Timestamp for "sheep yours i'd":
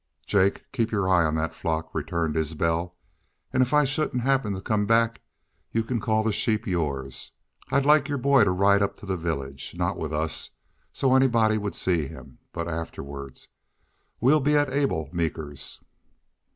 6.31-7.85